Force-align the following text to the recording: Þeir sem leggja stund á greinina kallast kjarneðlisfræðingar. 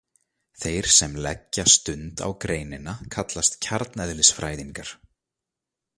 Þeir 0.61 0.87
sem 0.99 1.13
leggja 1.25 1.65
stund 1.73 2.25
á 2.27 2.29
greinina 2.45 2.95
kallast 3.17 3.61
kjarneðlisfræðingar. 3.67 4.95